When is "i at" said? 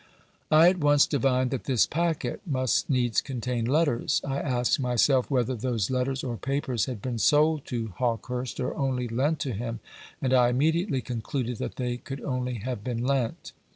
0.49-0.79